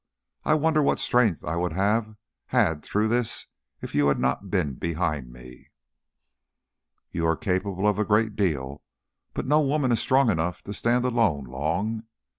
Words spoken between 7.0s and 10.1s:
"You are capable of a great deal, but no woman is